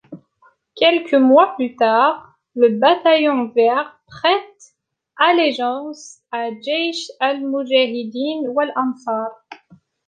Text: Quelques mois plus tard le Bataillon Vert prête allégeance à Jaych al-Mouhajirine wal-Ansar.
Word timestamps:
Quelques 0.75 1.13
mois 1.13 1.53
plus 1.57 1.75
tard 1.75 2.33
le 2.55 2.69
Bataillon 2.69 3.49
Vert 3.55 4.01
prête 4.07 4.73
allégeance 5.15 6.21
à 6.31 6.47
Jaych 6.59 7.11
al-Mouhajirine 7.19 8.47
wal-Ansar. 8.47 9.29